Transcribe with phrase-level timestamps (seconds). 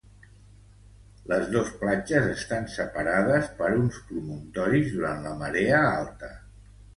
[1.33, 6.33] Les dos platges estan separades per uns promontoris durant la marea alta.